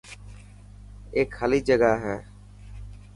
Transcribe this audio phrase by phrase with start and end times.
[1.15, 2.17] اي خالي جگا هي.